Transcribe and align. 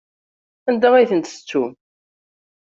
Anda 0.69 0.89
ay 0.95 1.05
tent-tettum? 1.09 1.69